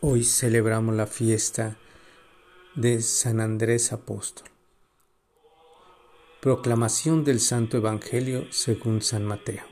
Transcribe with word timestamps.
Hoy 0.00 0.22
celebramos 0.22 0.94
la 0.94 1.08
fiesta 1.08 1.76
de 2.76 3.02
San 3.02 3.40
Andrés 3.40 3.92
Apóstol. 3.92 4.46
Proclamación 6.40 7.24
del 7.24 7.40
Santo 7.40 7.78
Evangelio 7.78 8.46
según 8.52 9.02
San 9.02 9.24
Mateo. 9.24 9.64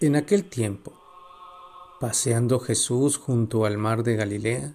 En 0.00 0.16
aquel 0.16 0.46
tiempo, 0.46 0.98
paseando 2.00 2.58
Jesús 2.58 3.18
junto 3.18 3.66
al 3.66 3.76
mar 3.76 4.02
de 4.02 4.16
Galilea, 4.16 4.72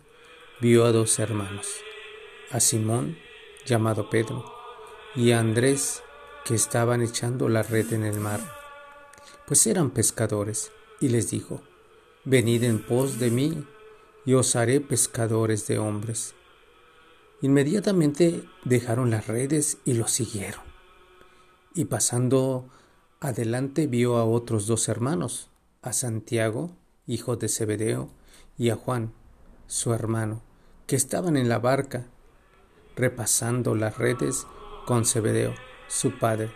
vio 0.61 0.85
a 0.85 0.91
dos 0.91 1.17
hermanos, 1.17 1.65
a 2.51 2.59
Simón, 2.59 3.17
llamado 3.65 4.11
Pedro, 4.11 4.45
y 5.15 5.31
a 5.31 5.39
Andrés, 5.39 6.03
que 6.45 6.53
estaban 6.53 7.01
echando 7.01 7.49
la 7.49 7.63
red 7.63 7.91
en 7.91 8.03
el 8.03 8.19
mar, 8.19 8.39
pues 9.47 9.65
eran 9.65 9.89
pescadores, 9.89 10.71
y 11.01 11.09
les 11.09 11.31
dijo, 11.31 11.63
Venid 12.23 12.63
en 12.65 12.85
pos 12.85 13.17
de 13.17 13.31
mí, 13.31 13.65
y 14.25 14.33
os 14.33 14.55
haré 14.55 14.81
pescadores 14.81 15.67
de 15.67 15.79
hombres. 15.79 16.35
Inmediatamente 17.41 18.43
dejaron 18.63 19.09
las 19.09 19.27
redes 19.27 19.77
y 19.83 19.93
lo 19.93 20.07
siguieron. 20.07 20.61
Y 21.73 21.85
pasando 21.85 22.69
adelante 23.19 23.87
vio 23.87 24.17
a 24.17 24.25
otros 24.25 24.67
dos 24.67 24.87
hermanos, 24.87 25.49
a 25.81 25.91
Santiago, 25.91 26.71
hijo 27.07 27.35
de 27.35 27.49
Zebedeo, 27.49 28.09
y 28.57 28.69
a 28.69 28.75
Juan, 28.75 29.13
su 29.67 29.93
hermano, 29.93 30.41
que 30.87 30.95
estaban 30.95 31.35
en 31.35 31.49
la 31.49 31.59
barca, 31.59 32.05
repasando 32.95 33.75
las 33.75 33.97
redes 33.97 34.45
con 34.85 35.05
Zebedeo, 35.05 35.53
su 35.87 36.17
padre, 36.19 36.51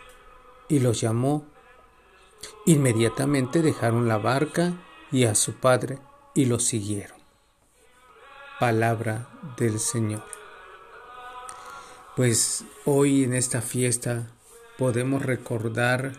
y 0.69 0.79
los 0.79 1.01
llamó. 1.01 1.45
Inmediatamente 2.65 3.61
dejaron 3.61 4.07
la 4.07 4.17
barca 4.17 4.73
y 5.11 5.25
a 5.25 5.35
su 5.35 5.55
padre 5.55 5.99
y 6.35 6.45
los 6.45 6.63
siguieron. 6.63 7.16
Palabra 8.59 9.29
del 9.55 9.79
Señor. 9.79 10.23
Pues 12.15 12.65
hoy 12.85 13.23
en 13.23 13.35
esta 13.35 13.61
fiesta 13.61 14.31
podemos 14.79 15.23
recordar 15.23 16.13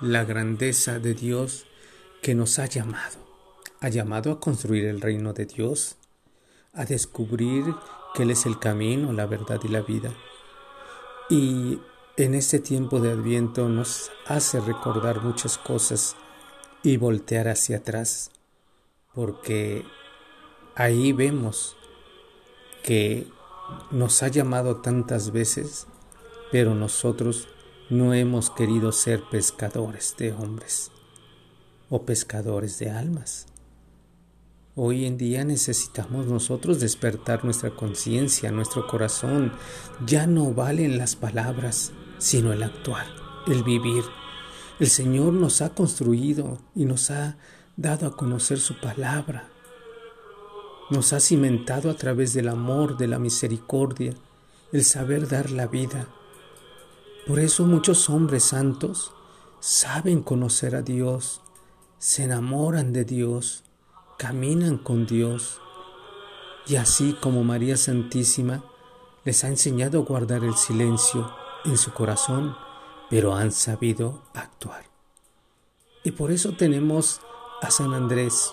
la 0.00 0.24
grandeza 0.24 0.98
de 0.98 1.12
Dios 1.12 1.66
que 2.22 2.34
nos 2.34 2.58
ha 2.58 2.64
llamado. 2.64 3.18
Ha 3.80 3.90
llamado 3.90 4.32
a 4.32 4.40
construir 4.40 4.86
el 4.86 5.02
reino 5.02 5.34
de 5.34 5.44
Dios, 5.44 5.96
a 6.72 6.86
descubrir 6.86 7.66
que 8.14 8.22
Él 8.22 8.30
es 8.30 8.46
el 8.46 8.58
camino, 8.58 9.12
la 9.12 9.26
verdad 9.26 9.60
y 9.62 9.68
la 9.68 9.82
vida. 9.82 10.14
Y 11.28 11.78
en 12.16 12.34
este 12.34 12.58
tiempo 12.58 13.00
de 13.00 13.10
Adviento 13.10 13.68
nos 13.68 14.10
hace 14.26 14.60
recordar 14.60 15.20
muchas 15.20 15.58
cosas 15.58 16.16
y 16.82 16.96
voltear 16.96 17.48
hacia 17.48 17.76
atrás, 17.76 18.30
porque 19.12 19.84
ahí 20.76 21.12
vemos 21.12 21.76
que 22.84 23.26
nos 23.90 24.22
ha 24.22 24.28
llamado 24.28 24.76
tantas 24.76 25.32
veces, 25.32 25.88
pero 26.52 26.74
nosotros 26.74 27.48
no 27.90 28.14
hemos 28.14 28.50
querido 28.50 28.92
ser 28.92 29.22
pescadores 29.30 30.14
de 30.18 30.32
hombres 30.32 30.92
o 31.88 32.04
pescadores 32.04 32.78
de 32.78 32.90
almas. 32.90 33.46
Hoy 34.74 35.06
en 35.06 35.16
día 35.16 35.44
necesitamos 35.44 36.26
nosotros 36.26 36.80
despertar 36.80 37.44
nuestra 37.44 37.70
conciencia, 37.70 38.52
nuestro 38.52 38.86
corazón. 38.86 39.52
Ya 40.06 40.26
no 40.26 40.52
valen 40.52 40.98
las 40.98 41.16
palabras, 41.16 41.92
sino 42.18 42.52
el 42.52 42.62
actuar, 42.62 43.06
el 43.46 43.62
vivir. 43.64 44.04
El 44.78 44.88
Señor 44.88 45.32
nos 45.32 45.62
ha 45.62 45.70
construido 45.70 46.58
y 46.74 46.84
nos 46.84 47.10
ha 47.10 47.38
dado 47.76 48.06
a 48.06 48.16
conocer 48.16 48.60
su 48.60 48.78
palabra. 48.78 49.48
Nos 50.88 51.12
ha 51.12 51.20
cimentado 51.20 51.90
a 51.90 51.94
través 51.94 52.32
del 52.32 52.48
amor, 52.48 52.96
de 52.96 53.08
la 53.08 53.18
misericordia, 53.18 54.14
el 54.72 54.84
saber 54.84 55.28
dar 55.28 55.50
la 55.50 55.66
vida. 55.66 56.08
Por 57.26 57.40
eso 57.40 57.64
muchos 57.64 58.08
hombres 58.08 58.44
santos 58.44 59.12
saben 59.58 60.22
conocer 60.22 60.76
a 60.76 60.82
Dios, 60.82 61.40
se 61.98 62.24
enamoran 62.24 62.92
de 62.92 63.04
Dios, 63.04 63.64
caminan 64.16 64.78
con 64.78 65.06
Dios. 65.06 65.60
Y 66.68 66.76
así 66.76 67.14
como 67.20 67.42
María 67.42 67.76
Santísima 67.76 68.64
les 69.24 69.42
ha 69.42 69.48
enseñado 69.48 70.00
a 70.00 70.04
guardar 70.04 70.44
el 70.44 70.54
silencio 70.54 71.32
en 71.64 71.76
su 71.76 71.92
corazón, 71.92 72.56
pero 73.10 73.34
han 73.34 73.50
sabido 73.50 74.22
actuar. 74.34 74.84
Y 76.04 76.12
por 76.12 76.30
eso 76.30 76.52
tenemos 76.52 77.20
a 77.60 77.72
San 77.72 77.92
Andrés, 77.92 78.52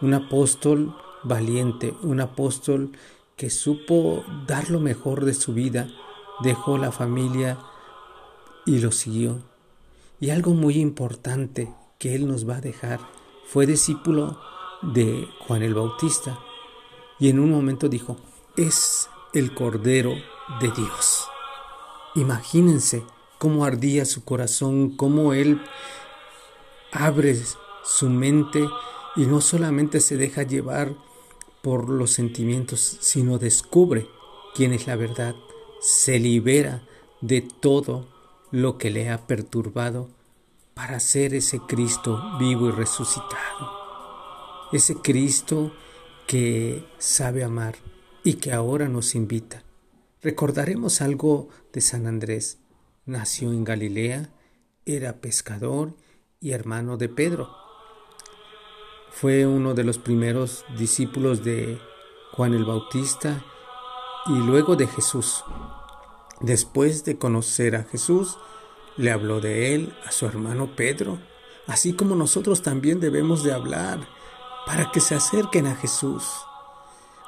un 0.00 0.14
apóstol 0.14 0.94
valiente, 1.24 1.94
un 2.02 2.20
apóstol 2.20 2.92
que 3.36 3.50
supo 3.50 4.24
dar 4.46 4.70
lo 4.70 4.80
mejor 4.80 5.24
de 5.24 5.34
su 5.34 5.54
vida, 5.54 5.88
dejó 6.42 6.78
la 6.78 6.92
familia 6.92 7.58
y 8.66 8.78
lo 8.78 8.92
siguió. 8.92 9.42
Y 10.20 10.30
algo 10.30 10.52
muy 10.52 10.76
importante 10.78 11.72
que 11.98 12.14
él 12.14 12.28
nos 12.28 12.48
va 12.48 12.56
a 12.56 12.60
dejar, 12.60 13.00
fue 13.46 13.66
discípulo 13.66 14.38
de 14.82 15.28
Juan 15.40 15.62
el 15.62 15.74
Bautista. 15.74 16.38
Y 17.18 17.28
en 17.28 17.38
un 17.38 17.50
momento 17.50 17.88
dijo, 17.88 18.16
es 18.56 19.08
el 19.32 19.54
Cordero 19.54 20.14
de 20.60 20.70
Dios. 20.70 21.28
Imagínense 22.14 23.02
cómo 23.38 23.64
ardía 23.64 24.04
su 24.04 24.24
corazón, 24.24 24.96
cómo 24.96 25.32
él 25.32 25.60
abre 26.92 27.36
su 27.84 28.08
mente 28.08 28.66
y 29.16 29.26
no 29.26 29.40
solamente 29.40 30.00
se 30.00 30.16
deja 30.16 30.42
llevar 30.42 30.94
por 31.64 31.88
los 31.88 32.12
sentimientos, 32.12 32.98
sino 33.00 33.38
descubre 33.38 34.06
quién 34.54 34.74
es 34.74 34.86
la 34.86 34.96
verdad, 34.96 35.34
se 35.80 36.20
libera 36.20 36.86
de 37.22 37.40
todo 37.40 38.06
lo 38.50 38.76
que 38.76 38.90
le 38.90 39.08
ha 39.08 39.26
perturbado 39.26 40.10
para 40.74 41.00
ser 41.00 41.32
ese 41.32 41.60
Cristo 41.60 42.22
vivo 42.38 42.68
y 42.68 42.70
resucitado, 42.70 43.70
ese 44.72 44.96
Cristo 44.96 45.72
que 46.26 46.84
sabe 46.98 47.42
amar 47.42 47.76
y 48.22 48.34
que 48.34 48.52
ahora 48.52 48.90
nos 48.90 49.14
invita. 49.14 49.62
Recordaremos 50.20 51.00
algo 51.00 51.48
de 51.72 51.80
San 51.80 52.06
Andrés. 52.06 52.58
Nació 53.06 53.52
en 53.52 53.64
Galilea, 53.64 54.28
era 54.84 55.14
pescador 55.14 55.96
y 56.40 56.50
hermano 56.50 56.98
de 56.98 57.08
Pedro 57.08 57.63
fue 59.20 59.46
uno 59.46 59.74
de 59.74 59.84
los 59.84 59.98
primeros 59.98 60.64
discípulos 60.76 61.44
de 61.44 61.80
Juan 62.32 62.52
el 62.52 62.64
Bautista 62.64 63.44
y 64.26 64.32
luego 64.32 64.74
de 64.74 64.88
Jesús. 64.88 65.44
Después 66.40 67.04
de 67.04 67.16
conocer 67.16 67.76
a 67.76 67.84
Jesús, 67.84 68.36
le 68.96 69.12
habló 69.12 69.40
de 69.40 69.72
él 69.72 69.96
a 70.04 70.10
su 70.10 70.26
hermano 70.26 70.74
Pedro, 70.74 71.18
así 71.68 71.92
como 71.92 72.16
nosotros 72.16 72.62
también 72.62 72.98
debemos 72.98 73.44
de 73.44 73.52
hablar 73.52 74.00
para 74.66 74.90
que 74.90 74.98
se 74.98 75.14
acerquen 75.14 75.68
a 75.68 75.76
Jesús. 75.76 76.24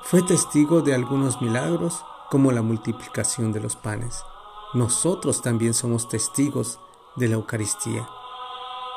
Fue 0.02 0.22
testigo 0.22 0.82
de 0.82 0.92
algunos 0.92 1.40
milagros, 1.40 2.04
como 2.30 2.50
la 2.50 2.62
multiplicación 2.62 3.52
de 3.52 3.60
los 3.60 3.76
panes. 3.76 4.24
Nosotros 4.74 5.40
también 5.40 5.72
somos 5.72 6.08
testigos 6.08 6.80
de 7.14 7.28
la 7.28 7.34
Eucaristía, 7.34 8.08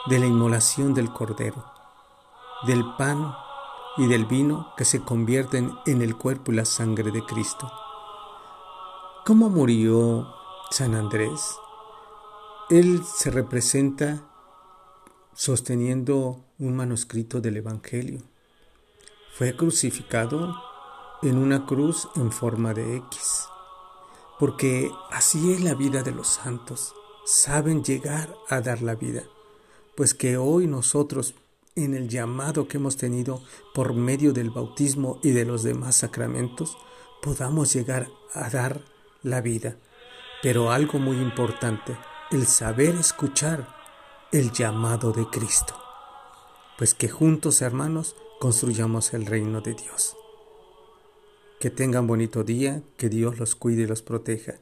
de 0.08 0.18
la 0.18 0.26
inmolación 0.26 0.96
del 0.96 1.14
Cordero 1.14 1.79
del 2.66 2.84
pan 2.98 3.34
y 3.98 4.08
del 4.08 4.26
vino 4.26 4.74
que 4.78 4.86
se 4.86 5.02
convierten 5.02 5.74
en 5.86 6.02
el 6.02 6.16
cuerpo 6.16 6.52
y 6.52 6.56
la 6.56 6.66
sangre 6.66 7.12
de 7.12 7.24
Cristo. 7.26 7.72
¿Cómo 9.26 9.50
murió 9.50 10.28
San 10.72 10.96
Andrés? 10.96 11.58
Él 12.70 13.04
se 13.04 13.32
representa 13.32 14.26
sosteniendo 15.34 16.44
un 16.60 16.76
manuscrito 16.76 17.40
del 17.40 17.58
Evangelio. 17.58 18.22
Fue 19.34 19.56
crucificado 19.56 20.56
en 21.22 21.38
una 21.38 21.66
cruz 21.66 22.10
en 22.16 22.32
forma 22.32 22.74
de 22.74 22.98
X, 22.98 23.48
porque 24.38 24.92
así 25.12 25.54
es 25.54 25.62
la 25.62 25.76
vida 25.76 26.04
de 26.04 26.12
los 26.12 26.28
santos, 26.28 26.94
saben 27.26 27.84
llegar 27.84 28.36
a 28.50 28.62
dar 28.62 28.82
la 28.82 28.96
vida, 28.96 29.24
pues 29.96 30.14
que 30.14 30.38
hoy 30.38 30.68
nosotros 30.68 31.36
en 31.76 31.94
el 31.94 32.10
llamado 32.10 32.68
que 32.68 32.78
hemos 32.78 32.98
tenido 32.98 33.42
por 33.74 33.94
medio 33.94 34.34
del 34.34 34.50
bautismo 34.50 35.20
y 35.24 35.32
de 35.32 35.46
los 35.46 35.64
demás 35.64 35.96
sacramentos, 35.96 36.78
podamos 37.22 37.74
llegar 37.74 38.10
a 38.34 38.50
dar 38.50 38.82
la 39.24 39.42
vida. 39.42 39.78
Pero 40.42 40.72
algo 40.72 41.00
muy 41.00 41.18
importante, 41.18 41.98
el 42.32 42.46
saber 42.46 42.96
escuchar 42.96 43.68
el 44.32 44.52
llamado 44.52 45.12
de 45.12 45.26
Cristo. 45.28 45.76
Pues 46.78 46.94
que 46.94 47.10
juntos, 47.10 47.62
hermanos, 47.62 48.16
construyamos 48.40 49.14
el 49.14 49.26
reino 49.26 49.62
de 49.62 49.74
Dios. 49.74 50.16
Que 51.60 51.70
tengan 51.70 52.08
bonito 52.08 52.44
día, 52.44 52.82
que 52.96 53.10
Dios 53.10 53.38
los 53.38 53.56
cuide 53.56 53.84
y 53.84 53.88
los 53.88 54.02
proteja 54.02 54.56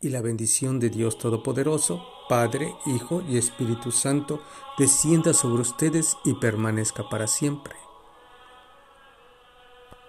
y 0.00 0.08
la 0.08 0.22
bendición 0.22 0.80
de 0.80 0.88
Dios 0.88 1.18
Todopoderoso, 1.18 2.02
Padre, 2.30 2.76
Hijo 2.86 3.24
y 3.28 3.38
Espíritu 3.38 3.90
Santo, 3.90 4.40
descienda 4.78 5.34
sobre 5.34 5.62
ustedes 5.62 6.16
y 6.24 6.34
permanezca 6.34 7.08
para 7.08 7.26
siempre. 7.26 7.79